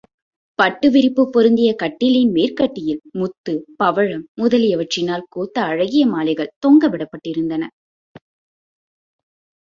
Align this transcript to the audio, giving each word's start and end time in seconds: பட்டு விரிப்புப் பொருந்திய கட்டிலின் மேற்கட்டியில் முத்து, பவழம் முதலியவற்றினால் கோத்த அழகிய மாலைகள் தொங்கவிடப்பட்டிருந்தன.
பட்டு 0.59 0.89
விரிப்புப் 0.89 1.31
பொருந்திய 1.31 1.71
கட்டிலின் 1.81 2.31
மேற்கட்டியில் 2.31 3.01
முத்து, 3.11 3.53
பவழம் 3.75 4.23
முதலியவற்றினால் 4.41 5.27
கோத்த 5.29 5.61
அழகிய 5.63 6.05
மாலைகள் 6.05 6.53
தொங்கவிடப்பட்டிருந்தன. 6.63 7.63